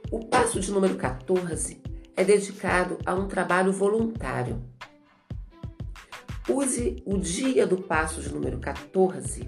O 0.10 0.26
passo 0.26 0.60
de 0.60 0.72
número 0.72 0.96
14 0.96 1.84
é 2.18 2.24
dedicado 2.24 2.98
a 3.06 3.14
um 3.14 3.28
trabalho 3.28 3.72
voluntário. 3.72 4.60
Use 6.50 7.04
o 7.06 7.20
dia 7.20 7.68
do 7.68 7.78
passo 7.78 8.22
de 8.22 8.34
número 8.34 8.58
14 8.58 9.48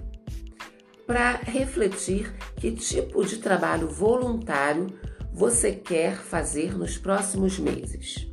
para 1.04 1.32
refletir 1.32 2.32
que 2.54 2.70
tipo 2.70 3.24
de 3.24 3.38
trabalho 3.38 3.88
voluntário 3.88 4.86
você 5.32 5.72
quer 5.72 6.16
fazer 6.16 6.76
nos 6.76 6.98
próximos 6.98 7.58
meses. 7.58 8.26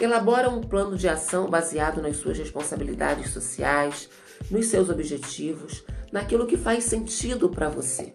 Elabora 0.00 0.50
um 0.50 0.60
plano 0.60 0.96
de 0.96 1.08
ação 1.08 1.48
baseado 1.48 2.02
nas 2.02 2.18
suas 2.18 2.38
responsabilidades 2.38 3.30
sociais, 3.30 4.08
nos 4.50 4.66
seus 4.66 4.88
objetivos, 4.90 5.82
naquilo 6.12 6.46
que 6.46 6.56
faz 6.56 6.84
sentido 6.84 7.48
para 7.48 7.68
você. 7.68 8.12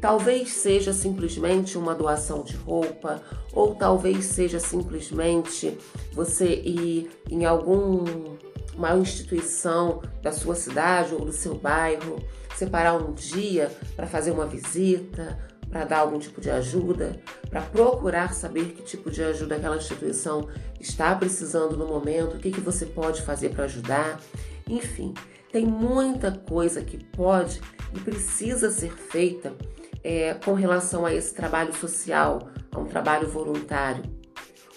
Talvez 0.00 0.50
seja 0.50 0.92
simplesmente 0.92 1.78
uma 1.78 1.94
doação 1.94 2.42
de 2.42 2.56
roupa, 2.56 3.22
ou 3.52 3.74
talvez 3.74 4.24
seja 4.24 4.58
simplesmente 4.58 5.78
você 6.12 6.54
ir 6.54 7.10
em 7.30 7.44
alguma 7.44 8.96
instituição 8.98 10.02
da 10.22 10.32
sua 10.32 10.54
cidade 10.54 11.14
ou 11.14 11.24
do 11.24 11.32
seu 11.32 11.54
bairro, 11.54 12.22
separar 12.56 12.94
um 12.96 13.12
dia 13.12 13.70
para 13.94 14.06
fazer 14.06 14.30
uma 14.30 14.46
visita, 14.46 15.38
para 15.70 15.84
dar 15.84 15.98
algum 16.00 16.18
tipo 16.18 16.40
de 16.40 16.50
ajuda, 16.50 17.20
para 17.48 17.62
procurar 17.62 18.34
saber 18.34 18.72
que 18.72 18.82
tipo 18.82 19.10
de 19.10 19.22
ajuda 19.22 19.56
aquela 19.56 19.76
instituição 19.76 20.48
está 20.80 21.14
precisando 21.14 21.76
no 21.76 21.86
momento, 21.86 22.36
o 22.36 22.40
que, 22.40 22.50
que 22.50 22.60
você 22.60 22.84
pode 22.84 23.22
fazer 23.22 23.50
para 23.50 23.64
ajudar. 23.64 24.20
Enfim, 24.68 25.14
tem 25.52 25.64
muita 25.64 26.32
coisa 26.32 26.82
que 26.82 27.02
pode 27.02 27.60
e 27.94 28.00
precisa 28.00 28.70
ser 28.70 28.92
feita 28.92 29.54
é, 30.02 30.34
com 30.34 30.54
relação 30.54 31.06
a 31.06 31.14
esse 31.14 31.32
trabalho 31.34 31.74
social, 31.74 32.50
a 32.72 32.78
um 32.78 32.86
trabalho 32.86 33.28
voluntário. 33.28 34.02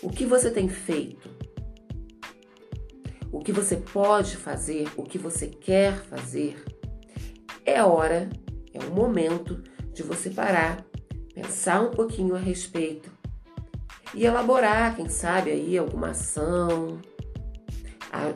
O 0.01 0.09
que 0.09 0.25
você 0.25 0.51
tem 0.51 0.67
feito? 0.67 1.29
O 3.31 3.39
que 3.39 3.51
você 3.51 3.77
pode 3.77 4.37
fazer? 4.37 4.87
O 4.95 5.03
que 5.03 5.17
você 5.17 5.47
quer 5.47 5.95
fazer? 5.95 6.63
É 7.65 7.81
hora, 7.81 8.29
é 8.73 8.79
o 8.79 8.91
momento 8.91 9.63
de 9.93 10.03
você 10.03 10.29
parar, 10.29 10.85
pensar 11.33 11.81
um 11.81 11.91
pouquinho 11.91 12.35
a 12.35 12.39
respeito 12.39 13.11
e 14.13 14.25
elaborar, 14.25 14.95
quem 14.95 15.09
sabe, 15.09 15.51
aí 15.51 15.77
alguma 15.77 16.09
ação, 16.09 16.99
a, 18.11 18.33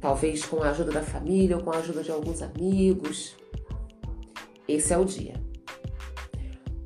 talvez 0.00 0.44
com 0.44 0.62
a 0.62 0.70
ajuda 0.70 0.90
da 0.90 1.02
família 1.02 1.56
ou 1.56 1.62
com 1.62 1.70
a 1.70 1.78
ajuda 1.78 2.02
de 2.02 2.10
alguns 2.10 2.42
amigos. 2.42 3.36
Esse 4.66 4.92
é 4.92 4.98
o 4.98 5.04
dia. 5.04 5.34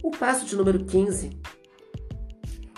O 0.02 0.10
passo 0.10 0.44
de 0.44 0.54
número 0.54 0.84
15 0.84 1.30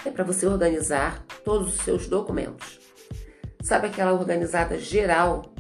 é 0.05 0.11
para 0.11 0.25
você 0.25 0.47
organizar 0.47 1.25
todos 1.45 1.75
os 1.75 1.81
seus 1.83 2.07
documentos. 2.07 2.79
Sabe 3.63 3.89
aquela 3.89 4.13
organizada 4.13 4.79
geral 4.79 5.53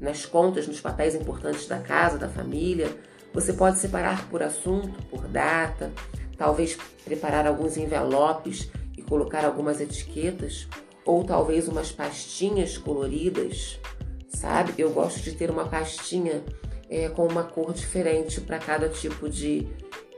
nas 0.00 0.26
contas, 0.26 0.68
nos 0.68 0.80
papéis 0.80 1.14
importantes 1.14 1.66
da 1.66 1.78
casa, 1.78 2.18
da 2.18 2.28
família? 2.28 2.94
Você 3.34 3.52
pode 3.52 3.78
separar 3.78 4.28
por 4.28 4.42
assunto, 4.44 5.02
por 5.10 5.26
data, 5.26 5.92
talvez 6.38 6.78
preparar 7.04 7.46
alguns 7.46 7.76
envelopes 7.76 8.70
e 8.96 9.02
colocar 9.02 9.44
algumas 9.44 9.80
etiquetas, 9.80 10.68
ou 11.04 11.24
talvez 11.24 11.66
umas 11.66 11.90
pastinhas 11.90 12.78
coloridas, 12.78 13.80
sabe? 14.28 14.72
Eu 14.78 14.90
gosto 14.90 15.20
de 15.20 15.32
ter 15.32 15.50
uma 15.50 15.66
pastinha 15.66 16.44
é, 16.88 17.08
com 17.08 17.26
uma 17.26 17.42
cor 17.42 17.72
diferente 17.72 18.40
para 18.40 18.58
cada 18.60 18.88
tipo 18.88 19.28
de, 19.28 19.66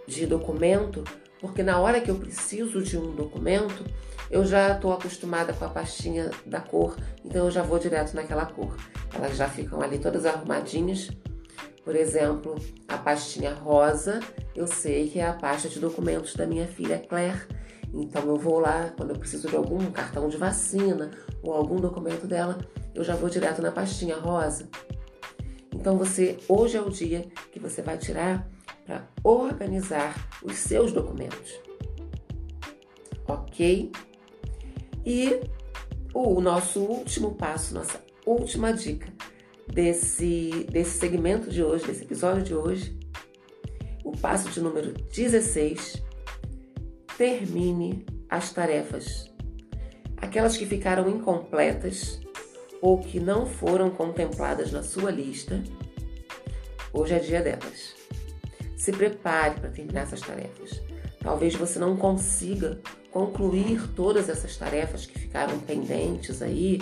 de 0.07 0.27
documento, 0.27 1.03
porque 1.41 1.63
na 1.63 1.81
hora 1.81 2.03
que 2.03 2.11
eu 2.11 2.17
preciso 2.17 2.83
de 2.83 2.99
um 2.99 3.15
documento, 3.15 3.83
eu 4.31 4.45
já 4.45 4.75
estou 4.75 4.93
acostumada 4.93 5.55
com 5.55 5.65
a 5.65 5.69
pastinha 5.69 6.31
da 6.45 6.61
cor, 6.61 6.97
então 7.25 7.47
eu 7.47 7.51
já 7.51 7.63
vou 7.63 7.79
direto 7.79 8.15
naquela 8.15 8.45
cor. 8.45 8.77
Elas 9.15 9.37
já 9.37 9.49
ficam 9.49 9.81
ali 9.81 9.99
todas 9.99 10.27
arrumadinhas. 10.27 11.11
Por 11.87 11.95
exemplo, 11.95 12.57
a 12.89 12.99
pastinha 12.99 13.55
rosa, 13.55 14.19
eu 14.57 14.67
sei 14.67 15.09
que 15.09 15.21
é 15.21 15.25
a 15.25 15.33
pasta 15.33 15.69
de 15.69 15.79
documentos 15.79 16.35
da 16.35 16.45
minha 16.45 16.67
filha 16.67 16.99
Claire. 16.99 17.47
Então 17.95 18.27
eu 18.27 18.37
vou 18.37 18.59
lá 18.59 18.93
quando 18.97 19.11
eu 19.11 19.17
preciso 19.17 19.49
de 19.49 19.55
algum 19.55 19.93
cartão 19.93 20.29
de 20.29 20.37
vacina 20.37 21.13
ou 21.45 21.55
algum 21.55 21.77
documento 21.77 22.27
dela, 22.27 22.59
eu 22.93 23.05
já 23.05 23.15
vou 23.15 23.31
direto 23.31 23.63
na 23.63 23.71
pastinha 23.71 24.17
rosa. 24.17 24.69
Então 25.73 25.97
você 25.97 26.37
hoje 26.49 26.77
é 26.77 26.81
o 26.81 26.91
dia 26.91 27.25
que 27.53 27.61
você 27.61 27.83
vai 27.83 27.97
tirar 27.97 28.51
para 28.85 29.07
organizar 29.23 30.29
os 30.43 30.57
seus 30.57 30.93
documentos. 30.93 31.53
Ok? 33.29 33.93
E 35.05 35.41
o 36.13 36.41
nosso 36.41 36.81
último 36.81 37.37
passo, 37.37 37.75
nossa 37.75 38.03
última 38.27 38.73
dica 38.73 39.07
desse, 39.67 40.67
desse 40.71 40.99
segmento 40.99 41.51
de 41.51 41.63
hoje, 41.63 41.87
desse 41.87 42.05
episódio 42.05 42.43
de 42.43 42.55
hoje, 42.55 42.99
o 44.05 44.13
passo 44.13 44.49
de 44.51 44.61
número 44.61 44.93
16, 44.93 46.03
termine 47.17 48.05
as 48.29 48.53
tarefas. 48.53 49.31
Aquelas 50.17 50.57
que 50.57 50.67
ficaram 50.67 51.09
incompletas 51.09 52.21
ou 52.81 52.99
que 52.99 53.19
não 53.19 53.47
foram 53.47 53.91
contempladas 53.91 54.71
na 54.71 54.83
sua 54.83 55.11
lista, 55.11 55.63
hoje 56.93 57.15
é 57.15 57.19
dia 57.19 57.43
delas. 57.43 57.95
Se 58.77 58.93
prepare 58.93 59.61
para 59.61 59.71
terminar 59.71 60.03
essas 60.03 60.21
tarefas. 60.21 60.81
Talvez 61.21 61.55
você 61.55 61.79
não 61.79 61.97
consiga 61.97 62.81
concluir 63.11 63.89
todas 63.95 64.29
essas 64.29 64.57
tarefas 64.57 65.07
que 65.07 65.19
ficaram 65.19 65.59
pendentes 65.59 66.43
aí, 66.43 66.79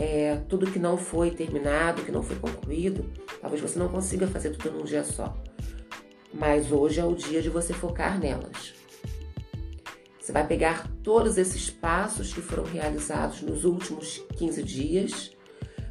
é, 0.00 0.36
tudo 0.48 0.70
que 0.70 0.78
não 0.78 0.96
foi 0.96 1.30
terminado, 1.30 2.02
que 2.02 2.10
não 2.10 2.22
foi 2.22 2.36
concluído. 2.36 3.04
Talvez 3.38 3.60
você 3.60 3.78
não 3.78 3.86
consiga 3.86 4.26
fazer 4.26 4.56
tudo 4.56 4.78
num 4.78 4.84
dia 4.84 5.04
só. 5.04 5.36
Mas 6.32 6.72
hoje 6.72 6.98
é 6.98 7.04
o 7.04 7.14
dia 7.14 7.42
de 7.42 7.50
você 7.50 7.74
focar 7.74 8.18
nelas. 8.18 8.72
Você 10.18 10.32
vai 10.32 10.46
pegar 10.46 10.90
todos 11.02 11.36
esses 11.36 11.68
passos 11.68 12.32
que 12.32 12.40
foram 12.40 12.64
realizados 12.64 13.42
nos 13.42 13.64
últimos 13.64 14.24
15 14.38 14.62
dias. 14.62 15.36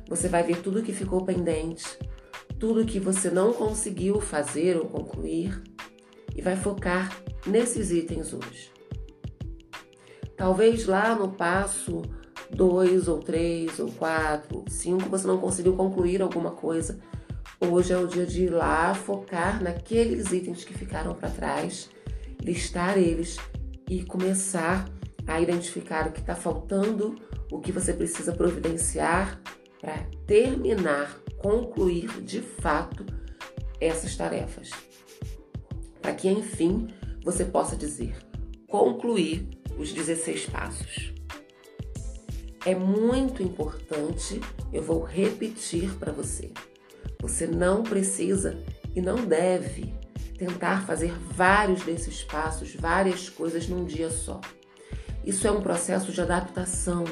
Você 0.07 0.27
vai 0.27 0.41
ver 0.41 0.63
tudo 0.63 0.81
que 0.81 0.91
ficou 0.91 1.23
pendente, 1.23 1.85
tudo 2.57 2.85
que 2.85 2.99
você 2.99 3.29
não 3.29 3.53
conseguiu 3.53 4.19
fazer 4.19 4.75
ou 4.75 4.85
concluir 4.85 5.61
e 6.36 6.41
vai 6.41 6.55
focar 6.55 7.15
nesses 7.45 7.91
itens 7.91 8.34
hoje. 8.34 8.71
Talvez 10.36 10.88
lá 10.88 11.13
no 11.13 11.34
passo 11.34 12.01
2 12.51 13.07
ou 13.07 13.19
3 13.19 13.79
ou 13.79 13.91
4 13.91 14.57
ou 14.57 14.65
5 14.67 15.09
você 15.09 15.27
não 15.27 15.38
conseguiu 15.38 15.75
concluir 15.75 16.21
alguma 16.21 16.51
coisa. 16.51 16.99
Hoje 17.59 17.93
é 17.93 17.97
o 17.97 18.07
dia 18.07 18.25
de 18.25 18.45
ir 18.45 18.49
lá 18.49 18.93
focar 18.93 19.62
naqueles 19.62 20.31
itens 20.31 20.63
que 20.63 20.73
ficaram 20.73 21.13
para 21.13 21.29
trás, 21.29 21.89
listar 22.41 22.97
eles 22.97 23.38
e 23.89 24.03
começar 24.03 24.89
a 25.27 25.39
identificar 25.41 26.07
o 26.07 26.12
que 26.12 26.21
está 26.21 26.35
faltando, 26.35 27.15
o 27.51 27.59
que 27.59 27.71
você 27.71 27.93
precisa 27.93 28.31
providenciar 28.31 29.41
para 29.81 30.05
terminar 30.25 31.19
concluir 31.39 32.21
de 32.21 32.41
fato 32.41 33.05
essas 33.81 34.15
tarefas. 34.15 34.69
Para 36.01 36.13
que, 36.13 36.29
enfim, 36.29 36.88
você 37.23 37.43
possa 37.45 37.75
dizer: 37.75 38.15
concluir 38.67 39.47
os 39.77 39.91
16 39.91 40.45
passos. 40.47 41.18
É 42.69 42.75
muito 42.75 43.41
importante, 43.41 44.39
eu 44.71 44.84
vou 44.84 45.03
repetir 45.03 45.91
para 45.95 46.12
você. 46.12 46.51
Você 47.19 47.47
não 47.47 47.82
precisa 47.82 48.63
e 48.95 49.01
não 49.01 49.15
deve 49.25 49.91
tentar 50.38 50.86
fazer 50.86 51.12
vários 51.32 51.84
desses 51.84 52.23
passos, 52.23 52.75
várias 52.75 53.27
coisas 53.27 53.67
num 53.67 53.86
dia 53.86 54.12
só. 54.12 54.39
Isso 55.25 55.47
é 55.47 55.51
um 55.51 55.62
processo 55.62 56.12
de 56.12 56.21
adaptação. 56.21 57.05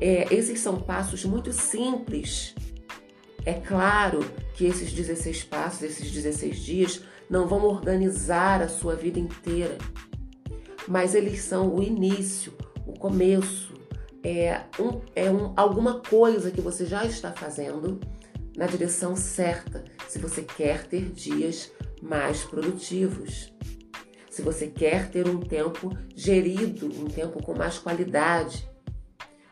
É, 0.00 0.26
esses 0.34 0.58
são 0.58 0.80
passos 0.80 1.24
muito 1.24 1.52
simples 1.52 2.54
é 3.44 3.54
claro 3.54 4.20
que 4.54 4.66
esses 4.66 4.92
16 4.92 5.44
passos, 5.44 5.82
esses 5.82 6.10
16 6.10 6.58
dias, 6.58 7.02
não 7.30 7.46
vão 7.46 7.64
organizar 7.64 8.60
a 8.60 8.68
sua 8.68 8.96
vida 8.96 9.18
inteira, 9.18 9.78
mas 10.86 11.14
eles 11.14 11.40
são 11.42 11.74
o 11.74 11.82
início, 11.82 12.52
o 12.86 12.92
começo, 12.92 13.77
é, 14.22 14.62
um, 14.78 15.00
é 15.14 15.30
um, 15.30 15.52
alguma 15.56 16.00
coisa 16.00 16.50
que 16.50 16.60
você 16.60 16.84
já 16.84 17.04
está 17.04 17.32
fazendo 17.32 18.00
na 18.56 18.66
direção 18.66 19.14
certa, 19.14 19.84
se 20.08 20.18
você 20.18 20.42
quer 20.42 20.86
ter 20.86 21.10
dias 21.10 21.70
mais 22.02 22.44
produtivos. 22.44 23.52
Se 24.30 24.42
você 24.42 24.68
quer 24.68 25.10
ter 25.10 25.28
um 25.28 25.40
tempo 25.40 25.96
gerido, 26.14 26.86
um 26.86 27.06
tempo 27.06 27.42
com 27.42 27.54
mais 27.54 27.78
qualidade, 27.78 28.68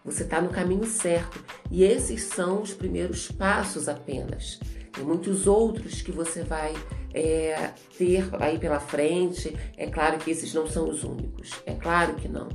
você 0.05 0.23
está 0.23 0.41
no 0.41 0.51
caminho 0.51 0.87
certo. 0.87 1.45
E 1.71 1.83
esses 1.83 2.23
são 2.23 2.63
os 2.63 2.73
primeiros 2.73 3.31
passos 3.31 3.89
apenas. 3.89 4.61
Tem 4.93 5.05
muitos 5.05 5.47
outros 5.49 6.01
que 6.01 6.13
você 6.13 6.45
vai 6.45 6.73
é, 7.13 7.73
ter 7.99 8.29
aí 8.41 8.59
pela 8.59 8.79
frente. 8.79 9.57
É 9.77 9.89
claro 9.89 10.19
que 10.19 10.31
esses 10.31 10.55
não 10.55 10.69
são 10.69 10.89
os 10.89 11.03
únicos. 11.03 11.51
É 11.67 11.75
claro 11.75 12.15
que 12.15 12.29
não. 12.29 12.49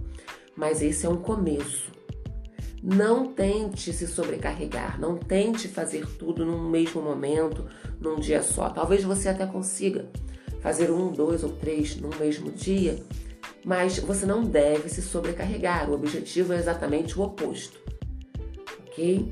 Mas 0.55 0.81
esse 0.81 1.05
é 1.05 1.09
um 1.09 1.17
começo. 1.17 1.91
Não 2.83 3.31
tente 3.31 3.93
se 3.93 4.07
sobrecarregar, 4.07 4.99
não 4.99 5.15
tente 5.15 5.67
fazer 5.67 6.07
tudo 6.17 6.43
num 6.43 6.67
mesmo 6.67 7.01
momento, 7.01 7.65
num 7.99 8.19
dia 8.19 8.41
só. 8.41 8.69
Talvez 8.69 9.03
você 9.03 9.29
até 9.29 9.45
consiga 9.45 10.09
fazer 10.61 10.89
um, 10.91 11.11
dois 11.11 11.43
ou 11.43 11.51
três 11.51 11.95
num 11.97 12.09
mesmo 12.19 12.51
dia, 12.51 12.99
mas 13.63 13.99
você 13.99 14.25
não 14.25 14.43
deve 14.43 14.89
se 14.89 15.01
sobrecarregar. 15.01 15.89
O 15.89 15.93
objetivo 15.93 16.53
é 16.53 16.57
exatamente 16.57 17.19
o 17.19 17.23
oposto, 17.23 17.79
ok? 18.87 19.31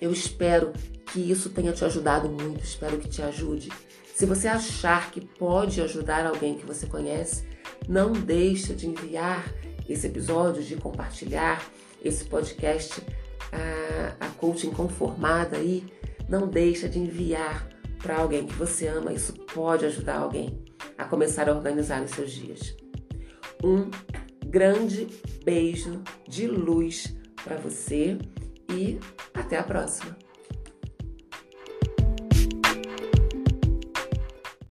Eu 0.00 0.12
espero 0.12 0.72
que 1.12 1.20
isso 1.20 1.50
tenha 1.50 1.72
te 1.72 1.84
ajudado 1.84 2.28
muito, 2.28 2.64
espero 2.64 2.98
que 2.98 3.08
te 3.08 3.22
ajude. 3.22 3.68
Se 4.14 4.26
você 4.26 4.48
achar 4.48 5.12
que 5.12 5.20
pode 5.20 5.80
ajudar 5.80 6.26
alguém 6.26 6.56
que 6.56 6.66
você 6.66 6.86
conhece, 6.86 7.44
não 7.88 8.10
deixe 8.12 8.74
de 8.74 8.88
enviar 8.88 9.54
esse 9.88 10.08
episódio, 10.08 10.62
de 10.62 10.74
compartilhar 10.74 11.64
esse 12.02 12.24
podcast, 12.24 13.02
a, 13.52 14.26
a 14.26 14.28
coaching 14.30 14.70
conformada 14.70 15.56
aí. 15.56 15.84
Não 16.28 16.46
deixe 16.46 16.88
de 16.88 16.98
enviar 16.98 17.68
para 17.98 18.18
alguém 18.18 18.46
que 18.46 18.54
você 18.54 18.86
ama, 18.86 19.12
isso 19.12 19.32
pode 19.32 19.84
ajudar 19.86 20.18
alguém 20.18 20.62
a 20.96 21.04
começar 21.04 21.48
a 21.48 21.54
organizar 21.54 22.02
os 22.02 22.10
seus 22.10 22.30
dias. 22.30 22.76
Um 23.62 23.90
grande 24.46 25.06
beijo 25.44 26.02
de 26.28 26.46
luz 26.46 27.16
para 27.42 27.56
você 27.56 28.18
e 28.70 28.98
até 29.34 29.58
a 29.58 29.62
próxima. 29.62 30.16